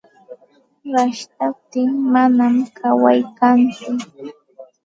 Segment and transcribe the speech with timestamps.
[0.93, 3.91] Rashtaptin manam kaway kantsu.